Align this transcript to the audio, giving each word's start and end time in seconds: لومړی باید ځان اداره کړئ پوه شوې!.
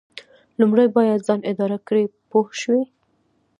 لومړی 0.59 0.87
باید 0.97 1.25
ځان 1.27 1.39
اداره 1.51 1.77
کړئ 1.87 2.05
پوه 2.29 2.47
شوې!. 2.61 2.83